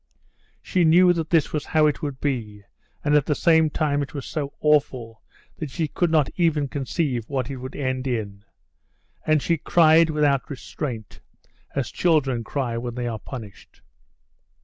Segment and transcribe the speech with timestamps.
[0.63, 2.63] She knew that this was how it would be,
[3.05, 5.21] and at the same time it was so awful
[5.59, 8.43] that she could not even conceive what it would end in.
[9.27, 11.19] And she cried without restraint,
[11.75, 13.83] as children cry when they are punished.